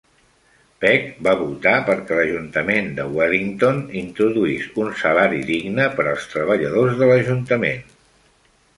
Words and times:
Peck 0.85 1.19
va 1.27 1.33
votar 1.41 1.73
perquè 1.89 2.17
l'ajuntament 2.21 2.89
de 3.01 3.07
Wellington 3.19 3.79
introduís 4.01 4.67
un 4.85 4.91
"salari 5.05 5.45
digne" 5.53 5.89
per 6.01 6.11
als 6.15 6.29
treballadors 6.37 7.01
de 7.05 7.15
l'ajuntament. 7.15 7.91